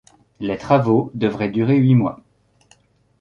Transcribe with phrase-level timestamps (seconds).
[0.39, 2.21] Les travaux devraient durer huit mois.